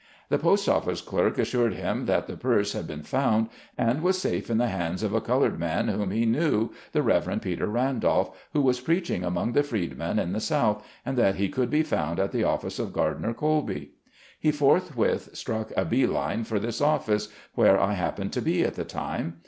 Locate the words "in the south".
10.17-10.83